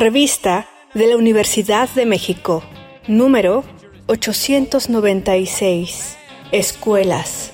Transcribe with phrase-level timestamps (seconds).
[0.00, 2.62] Revista de la Universidad de México,
[3.06, 3.64] número
[4.06, 6.16] 896.
[6.52, 7.52] Escuelas.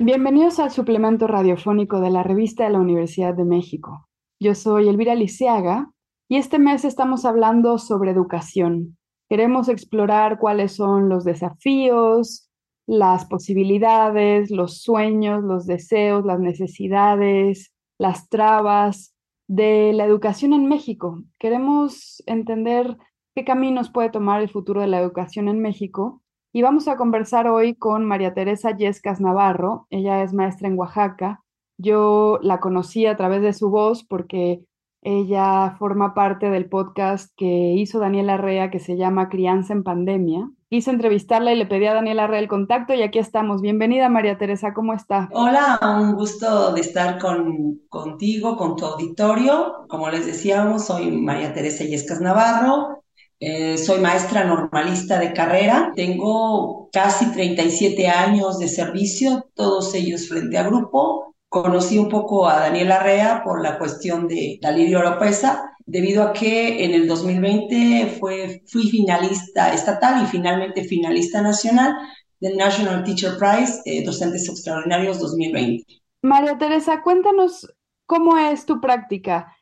[0.00, 4.08] Bienvenidos al suplemento radiofónico de la Revista de la Universidad de México.
[4.40, 5.92] Yo soy Elvira Liceaga
[6.28, 8.98] y este mes estamos hablando sobre educación.
[9.28, 12.50] Queremos explorar cuáles son los desafíos,
[12.88, 19.14] las posibilidades, los sueños, los deseos, las necesidades, las trabas
[19.48, 21.22] de la educación en México.
[21.38, 22.96] Queremos entender
[23.34, 27.48] qué caminos puede tomar el futuro de la educación en México y vamos a conversar
[27.48, 29.86] hoy con María Teresa Yescas Navarro.
[29.90, 31.42] Ella es maestra en Oaxaca.
[31.78, 34.64] Yo la conocí a través de su voz porque
[35.02, 40.50] ella forma parte del podcast que hizo Daniela Rea que se llama Crianza en Pandemia.
[40.76, 43.62] Quise entrevistarla y le pedí a Daniela Rea el contacto y aquí estamos.
[43.62, 45.26] Bienvenida María Teresa, ¿cómo está?
[45.32, 49.86] Hola, un gusto de estar con, contigo, con tu auditorio.
[49.88, 53.02] Como les decíamos, soy María Teresa Yescas Navarro.
[53.40, 55.92] Eh, soy maestra normalista de carrera.
[55.96, 61.34] Tengo casi 37 años de servicio, todos ellos frente a grupo.
[61.48, 66.32] Conocí un poco a Daniela Rea por la cuestión de la Lidia Oropesa, debido a
[66.32, 71.94] que en el 2020 fue, fui finalista estatal y finalmente finalista nacional
[72.40, 75.84] del National Teacher Prize eh, Docentes Extraordinarios 2020.
[76.22, 77.72] María Teresa, cuéntanos
[78.04, 79.52] cómo es tu práctica.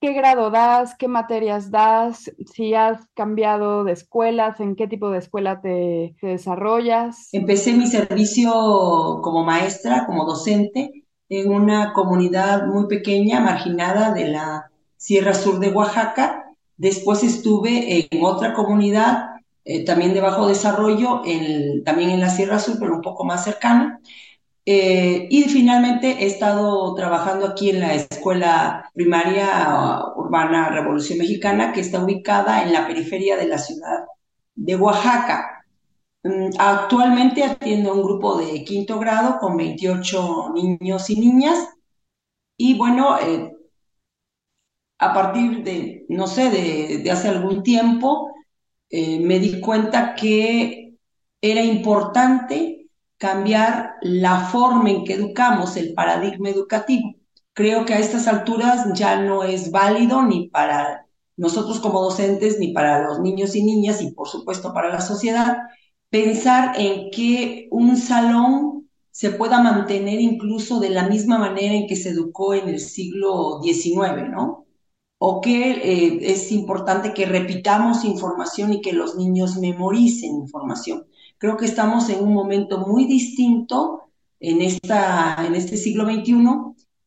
[0.00, 0.94] ¿Qué grado das?
[0.98, 2.30] ¿Qué materias das?
[2.52, 7.28] Si has cambiado de escuelas, ¿en qué tipo de escuela te, te desarrollas?
[7.32, 8.52] Empecé mi servicio
[9.22, 15.70] como maestra, como docente, en una comunidad muy pequeña, marginada de la Sierra Sur de
[15.70, 16.44] Oaxaca.
[16.76, 19.30] Después estuve en otra comunidad,
[19.64, 21.22] eh, también de bajo desarrollo,
[21.84, 24.00] también en la Sierra Sur, pero un poco más cercana.
[24.68, 31.80] Eh, y finalmente he estado trabajando aquí en la Escuela Primaria Urbana Revolución Mexicana, que
[31.80, 34.06] está ubicada en la periferia de la ciudad
[34.56, 35.64] de Oaxaca.
[36.24, 41.68] Mm, actualmente atiendo un grupo de quinto grado con 28 niños y niñas.
[42.56, 43.55] Y bueno, eh,
[44.98, 48.32] a partir de, no sé, de, hace algún tiempo,
[48.90, 50.94] eh, me di cuenta que
[51.40, 57.14] era importante cambiar la forma en que educamos, el paradigma educativo.
[57.52, 62.72] Creo que a estas alturas ya no es válido ni para nosotros como docentes, ni
[62.72, 65.58] para los niños y niñas, y por supuesto para la sociedad,
[66.10, 71.96] pensar en que un salón se pueda mantener incluso de la misma manera en que
[71.96, 74.65] se educó en el siglo XIX, ¿no?
[75.18, 81.06] O que eh, es importante que repitamos información y que los niños memoricen información.
[81.38, 84.10] Creo que estamos en un momento muy distinto
[84.40, 86.34] en, esta, en este siglo XXI,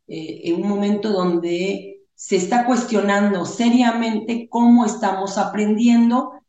[0.07, 6.39] eh, en un momento donde se está cuestionando seriamente cómo estamos aprendiendo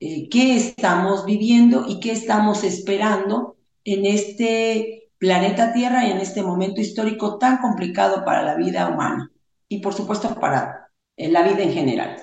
[0.00, 6.42] eh, qué estamos viviendo y qué estamos esperando en este planeta Tierra y en este
[6.42, 9.32] momento histórico tan complicado para la vida humana
[9.68, 10.87] y por supuesto para
[11.18, 12.16] eh, la vida en general.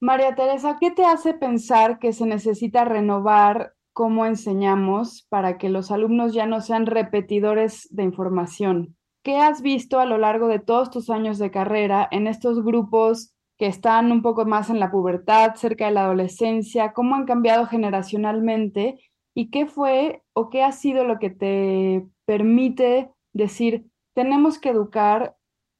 [0.00, 5.90] María Teresa, ¿qué te hace pensar que se necesita renovar cómo enseñamos para que los
[5.90, 8.96] alumnos ya no sean repetidores de información?
[9.22, 13.34] ¿Qué has visto a lo largo de todos tus años de carrera en estos grupos
[13.58, 17.66] que están un poco más en la pubertad, cerca de la adolescencia, cómo han cambiado
[17.66, 19.00] generacionalmente
[19.34, 25.36] y qué fue o qué ha sido lo que te permite decir, tenemos que educar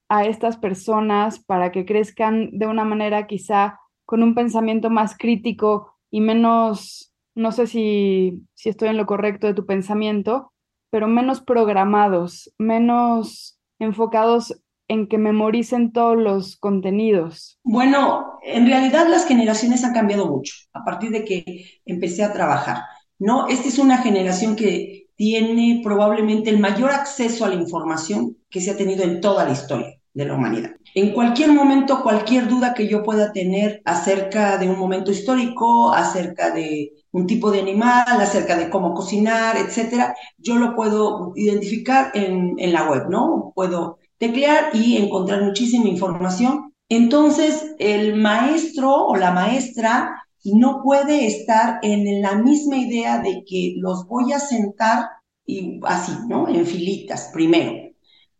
[0.08, 5.94] a estas personas para que crezcan de una manera quizá con un pensamiento más crítico
[6.10, 10.52] y menos, no sé si, si estoy en lo correcto de tu pensamiento,
[10.90, 14.58] pero menos programados, menos enfocados
[14.88, 17.60] en que memoricen todos los contenidos?
[17.62, 22.84] Bueno, en realidad las generaciones han cambiado mucho a partir de que empecé a trabajar.
[23.18, 28.62] No, esta es una generación que tiene probablemente el mayor acceso a la información que
[28.62, 30.72] se ha tenido en toda la historia de la humanidad.
[30.96, 36.50] En cualquier momento, cualquier duda que yo pueda tener acerca de un momento histórico, acerca
[36.50, 42.56] de un tipo de animal, acerca de cómo cocinar, etcétera, yo lo puedo identificar en,
[42.58, 43.52] en la web, ¿no?
[43.54, 46.74] Puedo teclear y encontrar muchísima información.
[46.88, 53.74] Entonces, el maestro o la maestra no puede estar en la misma idea de que
[53.76, 55.04] los voy a sentar
[55.46, 56.48] y así, ¿no?
[56.48, 57.87] En filitas, primero.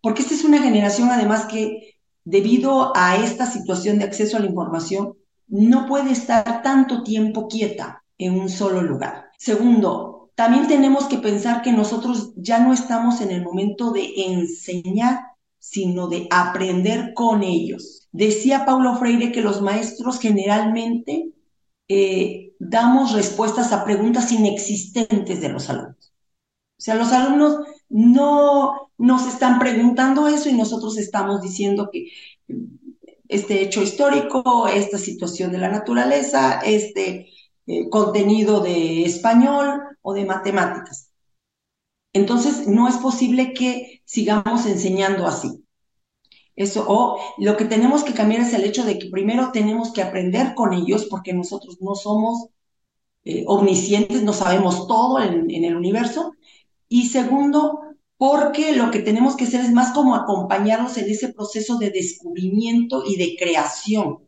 [0.01, 4.47] Porque esta es una generación además que debido a esta situación de acceso a la
[4.47, 5.15] información,
[5.47, 9.31] no puede estar tanto tiempo quieta en un solo lugar.
[9.39, 15.21] Segundo, también tenemos que pensar que nosotros ya no estamos en el momento de enseñar,
[15.59, 18.09] sino de aprender con ellos.
[18.13, 21.33] Decía Paulo Freire que los maestros generalmente
[21.89, 26.13] eh, damos respuestas a preguntas inexistentes de los alumnos.
[26.79, 27.57] O sea, los alumnos
[27.89, 32.09] no nos están preguntando eso y nosotros estamos diciendo que
[33.29, 37.29] este hecho histórico, esta situación de la naturaleza, este
[37.67, 41.11] eh, contenido de español o de matemáticas.
[42.15, 45.65] Entonces, no es posible que sigamos enseñando así.
[46.57, 50.03] Eso, o lo que tenemos que cambiar es el hecho de que primero tenemos que
[50.03, 52.49] aprender con ellos porque nosotros no somos
[53.25, 56.33] eh, omniscientes, no sabemos todo en, en el universo.
[56.89, 57.81] Y segundo,
[58.17, 63.05] porque lo que tenemos que hacer es más como acompañarlos en ese proceso de descubrimiento
[63.07, 64.19] y de creación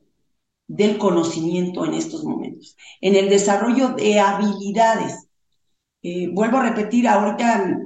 [0.68, 5.26] del conocimiento en estos momentos, en el desarrollo de habilidades.
[6.02, 7.80] Eh, vuelvo a repetir, ahorita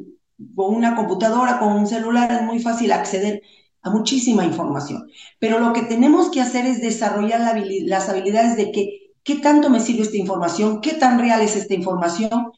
[0.55, 3.41] con una computadora, con un celular es muy fácil acceder
[3.83, 7.41] a muchísima información, pero lo que tenemos que hacer es desarrollar
[7.87, 11.75] las habilidades de que, qué tanto me sirve esta información, qué tan real es esta
[11.75, 12.53] información,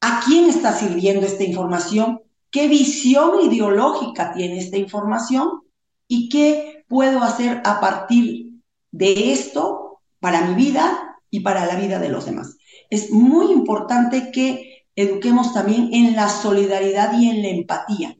[0.00, 5.62] a quién está sirviendo esta información, qué visión ideológica tiene esta información
[6.06, 8.52] y qué puedo hacer a partir
[8.90, 12.56] de esto para mi vida y para la vida de los demás.
[12.90, 18.16] Es muy importante que eduquemos también en la solidaridad y en la empatía,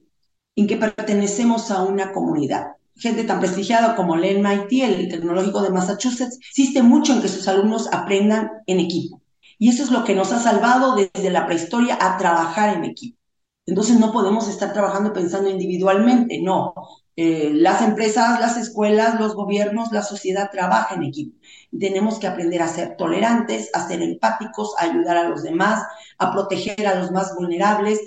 [0.55, 2.73] en que pertenecemos a una comunidad.
[2.95, 7.47] Gente tan prestigiada como el MIT, el Tecnológico de Massachusetts, insiste mucho en que sus
[7.49, 9.18] alumnos aprendan en equipo.
[9.59, 13.19] Y eso es lo que nos ha salvado desde la prehistoria a trabajar en equipo.
[13.67, 16.73] Entonces no podemos estar trabajando pensando individualmente, no.
[17.17, 21.37] Eh, las empresas, las escuelas, los gobiernos, la sociedad trabajan en equipo.
[21.79, 25.83] Tenemos que aprender a ser tolerantes, a ser empáticos, a ayudar a los demás,
[26.17, 28.01] a proteger a los más vulnerables,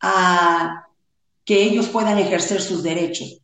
[0.00, 0.86] a
[1.44, 3.40] que ellos puedan ejercer sus derechos.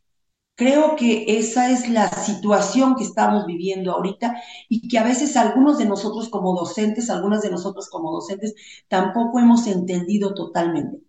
[0.55, 4.35] Creo que esa es la situación que estamos viviendo ahorita
[4.69, 8.55] y que a veces algunos de nosotros como docentes, algunas de nosotros como docentes,
[8.87, 10.99] tampoco hemos entendido totalmente.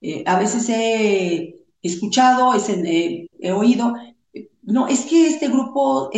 [0.00, 3.94] Eh, a veces he escuchado, he, he oído,
[4.62, 6.10] no, es que este grupo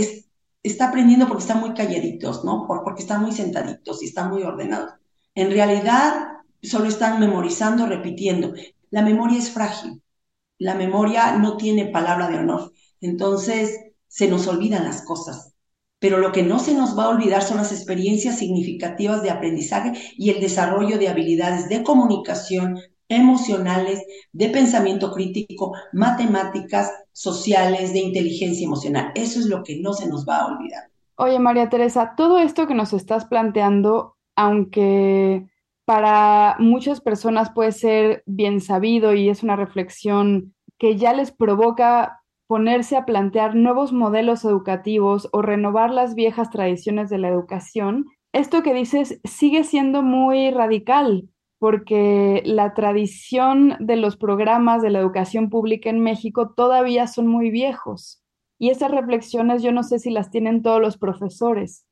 [0.62, 2.66] está aprendiendo porque están muy calladitos, ¿no?
[2.66, 4.94] porque están muy sentaditos y están muy ordenados.
[5.34, 6.28] En realidad,
[6.62, 8.54] solo están memorizando, repitiendo.
[8.90, 10.02] La memoria es frágil,
[10.58, 15.52] la memoria no tiene palabra de honor, entonces se nos olvidan las cosas.
[15.98, 19.92] Pero lo que no se nos va a olvidar son las experiencias significativas de aprendizaje
[20.16, 28.66] y el desarrollo de habilidades de comunicación, emocionales, de pensamiento crítico, matemáticas, sociales, de inteligencia
[28.66, 29.12] emocional.
[29.14, 30.84] Eso es lo que no se nos va a olvidar.
[31.16, 35.46] Oye, María Teresa, todo esto que nos estás planteando, aunque
[35.86, 42.20] para muchas personas puede ser bien sabido y es una reflexión que ya les provoca
[42.48, 48.62] ponerse a plantear nuevos modelos educativos o renovar las viejas tradiciones de la educación, esto
[48.62, 51.28] que dices sigue siendo muy radical
[51.58, 57.50] porque la tradición de los programas de la educación pública en México todavía son muy
[57.50, 58.22] viejos.
[58.58, 61.86] Y esas reflexiones yo no sé si las tienen todos los profesores.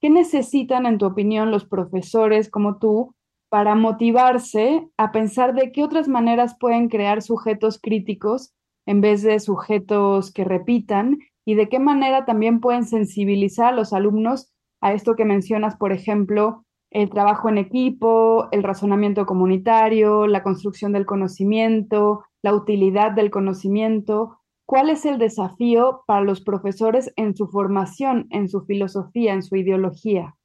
[0.00, 3.14] ¿Qué necesitan, en tu opinión, los profesores como tú
[3.50, 8.54] para motivarse a pensar de qué otras maneras pueden crear sujetos críticos
[8.86, 13.92] en vez de sujetos que repitan y de qué manera también pueden sensibilizar a los
[13.92, 20.42] alumnos a esto que mencionas, por ejemplo, el trabajo en equipo, el razonamiento comunitario, la
[20.42, 24.38] construcción del conocimiento, la utilidad del conocimiento.
[24.64, 29.56] ¿Cuál es el desafío para los profesores en su formación, en su filosofía, en su
[29.56, 30.36] ideología?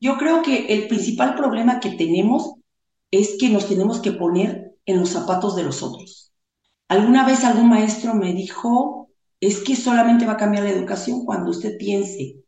[0.00, 2.54] Yo creo que el principal problema que tenemos
[3.10, 6.32] es que nos tenemos que poner en los zapatos de los otros.
[6.88, 9.10] Alguna vez algún maestro me dijo,
[9.40, 12.44] es que solamente va a cambiar la educación cuando usted piense,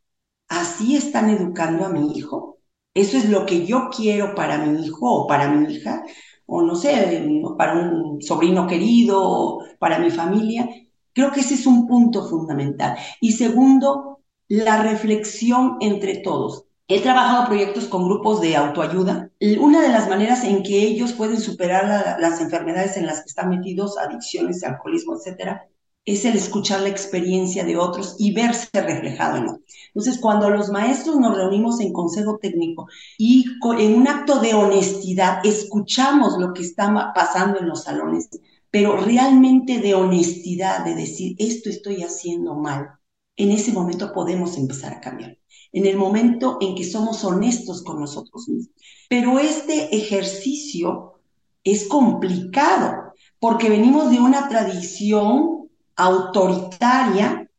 [0.47, 2.59] así están educando a mi hijo,
[2.93, 6.03] eso es lo que yo quiero para mi hijo o para mi hija,
[6.45, 7.25] o no sé,
[7.57, 10.69] para un sobrino querido, para mi familia.
[11.13, 12.97] Creo que ese es un punto fundamental.
[13.21, 16.66] Y segundo, la reflexión entre todos.
[16.89, 19.29] He trabajado proyectos con grupos de autoayuda.
[19.59, 23.49] Una de las maneras en que ellos pueden superar las enfermedades en las que están
[23.49, 25.67] metidos, adicciones, alcoholismo, etcétera,
[26.05, 29.65] es el escuchar la experiencia de otros y verse reflejado en otros.
[29.87, 33.43] Entonces, cuando los maestros nos reunimos en consejo técnico y
[33.77, 38.29] en un acto de honestidad escuchamos lo que está pasando en los salones,
[38.71, 42.91] pero realmente de honestidad, de decir, esto estoy haciendo mal,
[43.37, 45.37] en ese momento podemos empezar a cambiar
[45.71, 48.75] en el momento en que somos honestos con nosotros mismos.
[49.09, 51.19] Pero este ejercicio
[51.63, 57.49] es complicado porque venimos de una tradición autoritaria,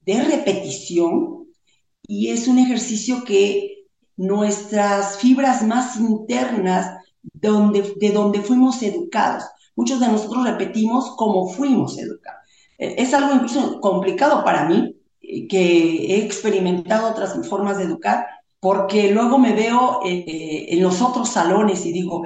[0.00, 1.46] de repetición,
[2.06, 9.98] y es un ejercicio que nuestras fibras más internas, donde, de donde fuimos educados, muchos
[10.00, 12.42] de nosotros repetimos como fuimos educados.
[12.78, 14.95] Es algo incluso complicado para mí,
[15.48, 18.26] que he experimentado otras formas de educar,
[18.60, 22.24] porque luego me veo eh, en los otros salones y digo,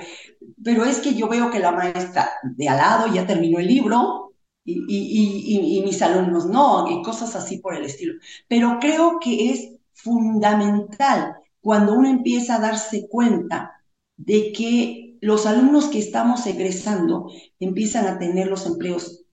[0.62, 4.34] pero es que yo veo que la maestra de al lado ya terminó el libro
[4.64, 8.14] y, y, y, mis alumnos no, y cosas así por el estilo.
[8.46, 13.82] Pero creo que es fundamental cuando uno empieza a darse cuenta
[14.16, 19.24] de que los alumnos que estamos egresando empiezan a tener los empleos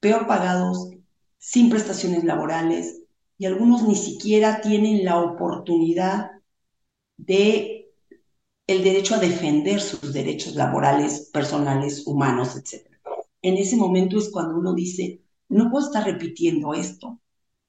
[0.00, 0.90] peor pagados,
[1.46, 3.02] sin prestaciones laborales,
[3.38, 6.32] y algunos ni siquiera tienen la oportunidad
[7.16, 7.92] de
[8.66, 12.88] el derecho a defender sus derechos laborales, personales, humanos, etc.
[13.42, 17.20] En ese momento es cuando uno dice, no puedo estar repitiendo esto.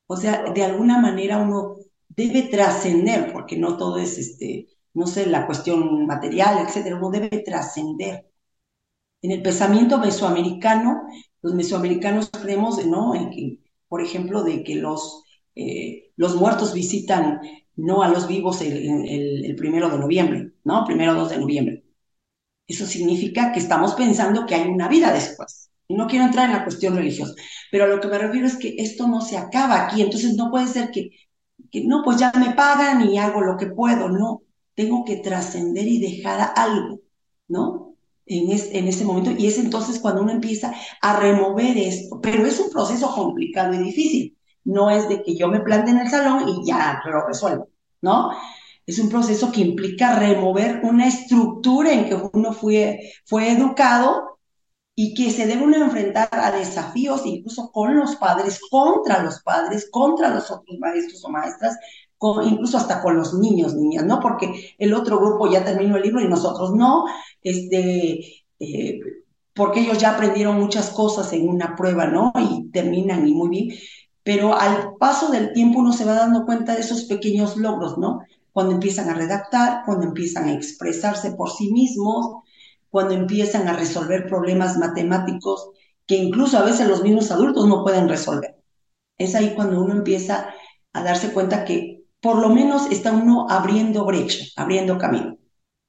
[0.07, 1.75] O sea, de alguna manera uno
[2.09, 7.29] debe trascender, porque no todo es, este, no sé, la cuestión material, etcétera, uno debe
[7.45, 8.27] trascender.
[9.21, 11.03] En el pensamiento mesoamericano,
[11.43, 13.13] los mesoamericanos creemos, ¿no?
[13.13, 13.29] En
[13.87, 15.23] por ejemplo, de que los,
[15.55, 17.39] eh, los muertos visitan
[17.75, 20.83] no a los vivos el, primero de noviembre, ¿no?
[20.85, 21.83] Primero 2 de noviembre.
[22.67, 25.71] Eso significa que estamos pensando que hay una vida después.
[25.89, 27.33] No quiero entrar en la cuestión religiosa,
[27.71, 30.51] pero a lo que me refiero es que esto no se acaba aquí, entonces no
[30.51, 31.11] puede ser que,
[31.71, 34.41] que no, pues ya me pagan y hago lo que puedo, no,
[34.75, 36.99] tengo que trascender y dejar algo,
[37.47, 37.86] ¿no?
[38.27, 42.59] En, en ese momento, y es entonces cuando uno empieza a remover esto, pero es
[42.59, 46.47] un proceso complicado y difícil, no es de que yo me plante en el salón
[46.49, 47.69] y ya lo resuelvo,
[48.01, 48.31] ¿no?
[48.85, 54.39] Es un proceso que implica remover una estructura en que uno fue, fue educado
[54.95, 59.89] y que se debe uno enfrentar a desafíos incluso con los padres, contra los padres,
[59.91, 61.77] contra los otros maestros o maestras,
[62.43, 64.19] incluso hasta con los niños, niñas, ¿no?
[64.19, 67.05] Porque el otro grupo ya terminó el libro y nosotros no,
[67.41, 68.99] este, eh,
[69.53, 72.31] porque ellos ya aprendieron muchas cosas en una prueba, ¿no?
[72.37, 73.77] Y terminan y muy bien
[74.27, 78.23] pero al paso del tiempo uno se va dando cuenta de esos pequeños logros, ¿no?
[78.51, 82.43] Cuando empiezan a redactar, cuando empiezan a expresarse por sí mismos,
[82.89, 85.69] cuando empiezan a resolver problemas matemáticos
[86.05, 88.57] que incluso a veces los mismos adultos no pueden resolver.
[89.17, 90.53] Es ahí cuando uno empieza
[90.91, 95.37] a darse cuenta que por lo menos está uno abriendo brecha, abriendo camino.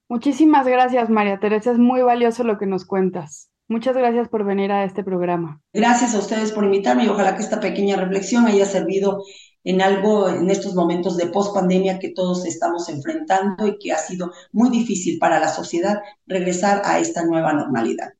[0.09, 1.73] Muchísimas gracias, María Teresa.
[1.73, 3.51] Es muy valioso lo que nos cuentas.
[3.69, 5.61] Muchas gracias por venir a este programa.
[5.75, 9.23] Gracias a ustedes por invitarme y ojalá que esta pequeña reflexión haya servido
[9.63, 14.33] en algo en estos momentos de post-pandemia que todos estamos enfrentando y que ha sido
[14.53, 18.15] muy difícil para la sociedad regresar a esta nueva normalidad.